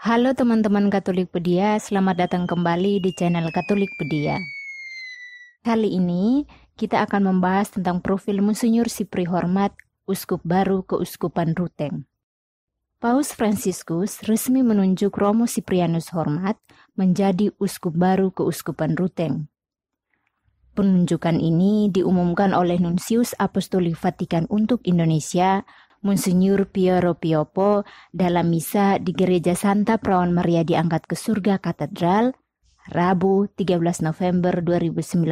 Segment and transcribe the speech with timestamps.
[0.00, 4.40] Halo teman-teman Katolikpedia, selamat datang kembali di channel Katolikpedia.
[5.60, 9.76] Kali ini kita akan membahas tentang profil Monsinyur Sipri Hormat,
[10.08, 12.08] Uskup Baru Keuskupan Ruteng.
[12.96, 16.56] Paus Fransiskus resmi menunjuk Romo Siprianus Hormat
[16.96, 19.52] menjadi Uskup Baru Keuskupan Ruteng.
[20.72, 25.68] Penunjukan ini diumumkan oleh Nunsius Apostolik Vatikan untuk Indonesia,
[26.00, 32.32] Monsinyur Piero Piopo dalam misa di Gereja Santa Perawan Maria diangkat ke surga katedral
[32.88, 35.28] Rabu 13 November 2019.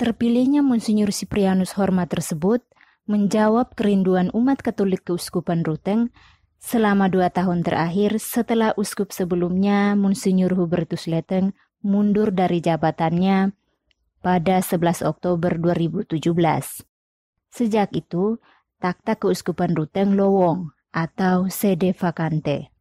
[0.00, 2.64] Terpilihnya Monsinyur Siprianus Hormat tersebut
[3.04, 6.08] menjawab kerinduan umat Katolik Keuskupan Ruteng
[6.56, 11.52] selama dua tahun terakhir setelah uskup sebelumnya Monsinyur Hubertus Leteng
[11.84, 13.52] mundur dari jabatannya
[14.24, 16.16] pada 11 Oktober 2017.
[17.52, 18.40] Sejak itu,
[18.82, 22.74] Takta Keuskupan Ruteng Lowong atau sede vacante.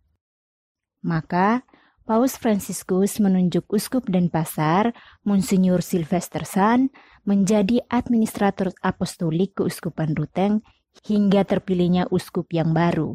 [1.05, 1.61] Maka,
[2.09, 6.89] Paus Fransiskus menunjuk Uskup Denpasar, Monsinyur Sylvester San,
[7.21, 10.65] menjadi administrator apostolik Keuskupan Ruteng
[11.05, 13.13] hingga terpilihnya uskup yang baru.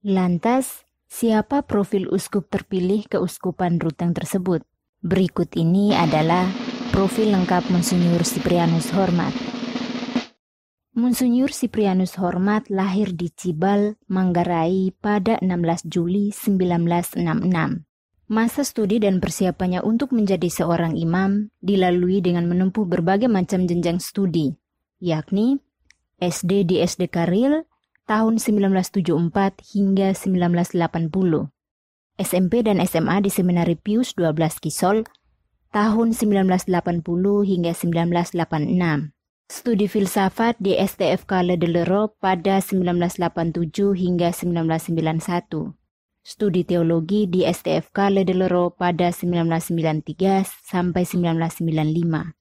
[0.00, 4.64] Lantas, siapa profil uskup terpilih Keuskupan Ruteng tersebut?
[5.04, 6.48] Berikut ini adalah
[6.96, 9.51] profil lengkap Monsinyur Siprianus Hormat.
[10.92, 17.88] Monsinyur Siprianus Hormat lahir di Cibal, Manggarai pada 16 Juli 1966.
[18.28, 24.52] Masa studi dan persiapannya untuk menjadi seorang imam dilalui dengan menempuh berbagai macam jenjang studi,
[25.00, 25.64] yakni
[26.20, 27.64] SD di SD Karil
[28.04, 30.76] tahun 1974 hingga 1980,
[32.20, 35.08] SMP dan SMA di Seminari Pius 12 Kisol
[35.72, 36.68] tahun 1980
[37.48, 39.16] hingga 1986
[39.50, 45.74] studi filsafat di STF Kale Delero pada 1987 hingga 1991.
[46.22, 52.34] Studi teologi di STF Kale Delero pada 1993 sampai 1995.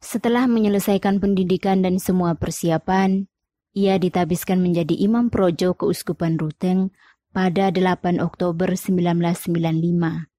[0.00, 3.28] Setelah menyelesaikan pendidikan dan semua persiapan,
[3.76, 6.96] ia ditabiskan menjadi imam projo Keuskupan Ruteng
[7.36, 10.32] pada 8 Oktober 1995.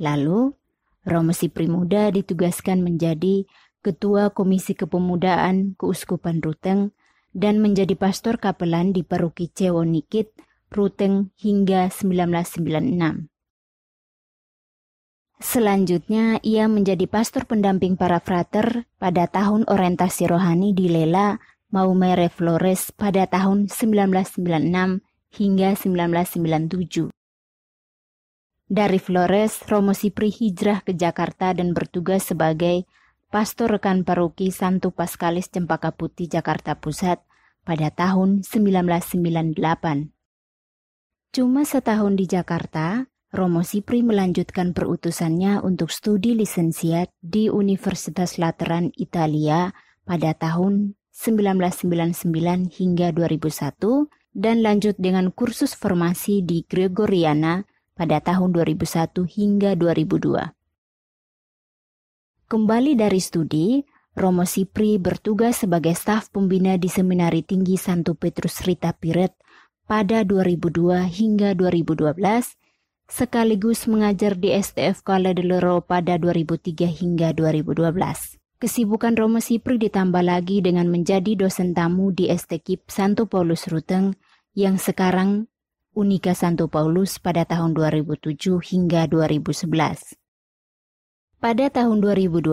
[0.00, 0.56] Lalu,
[1.04, 3.44] Romo Sipri Muda ditugaskan menjadi
[3.80, 6.90] Ketua Komisi Kepemudaan Keuskupan Ruteng,
[7.30, 10.34] dan menjadi pastor kapelan di Paroki Cewonikit,
[10.68, 13.30] Ruteng hingga 1996.
[15.38, 21.38] Selanjutnya, ia menjadi pastor pendamping para frater pada tahun orientasi rohani di Lela,
[21.70, 27.14] Maumere Flores pada tahun 1996 hingga 1997.
[28.68, 32.84] Dari Flores, Romo Sipri hijrah ke Jakarta dan bertugas sebagai
[33.28, 37.20] pastor rekan paroki Santo Paskalis Cempaka Putih Jakarta Pusat
[37.60, 40.16] pada tahun 1998.
[41.28, 49.76] Cuma setahun di Jakarta, Romo Sipri melanjutkan perutusannya untuk studi lisensiat di Universitas Lateran Italia
[50.08, 59.28] pada tahun 1999 hingga 2001 dan lanjut dengan kursus formasi di Gregoriana pada tahun 2001
[59.28, 60.57] hingga 2002.
[62.48, 63.84] Kembali dari studi,
[64.16, 69.36] Romo Sipri bertugas sebagai staf pembina di Seminari Tinggi Santo Petrus Rita Piret
[69.84, 72.08] pada 2002 hingga 2012,
[73.04, 78.40] sekaligus mengajar di STF Kala Deloro pada 2003 hingga 2012.
[78.64, 84.16] Kesibukan Romo Sipri ditambah lagi dengan menjadi dosen tamu di STKIP Santo Paulus Ruteng
[84.56, 85.52] yang sekarang
[85.92, 90.16] Unika Santo Paulus pada tahun 2007 hingga 2011.
[91.38, 92.50] Pada tahun 2012,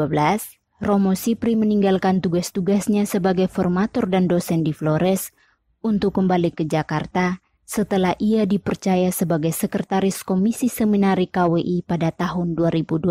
[0.85, 5.33] Romo Sipri meninggalkan tugas-tugasnya sebagai formator dan dosen di Flores
[5.81, 13.09] untuk kembali ke Jakarta setelah ia dipercaya sebagai sekretaris Komisi Seminari KWI pada tahun 2012.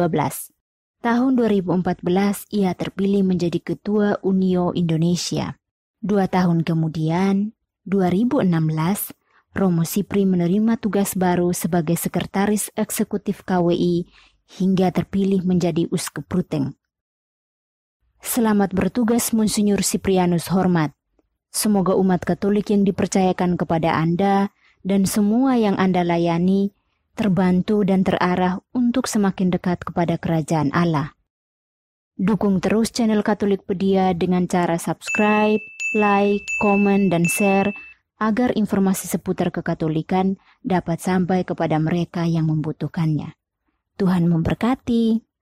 [1.02, 5.58] Tahun 2014 ia terpilih menjadi Ketua Unio Indonesia.
[5.98, 7.50] Dua tahun kemudian,
[7.90, 9.10] 2016,
[9.58, 14.06] Romo Sipri menerima tugas baru sebagai Sekretaris Eksekutif KWI
[14.48, 16.76] hingga terpilih menjadi uskup Ruteng.
[18.24, 20.96] Selamat bertugas Monsinyur Siprianus Hormat.
[21.52, 24.50] Semoga umat Katolik yang dipercayakan kepada Anda
[24.82, 26.72] dan semua yang Anda layani
[27.14, 31.14] terbantu dan terarah untuk semakin dekat kepada kerajaan Allah.
[32.14, 35.62] Dukung terus channel Katolik Pedia dengan cara subscribe,
[35.98, 37.74] like, komen, dan share
[38.22, 43.34] agar informasi seputar kekatolikan dapat sampai kepada mereka yang membutuhkannya.
[43.94, 45.33] Tuhan memberkati.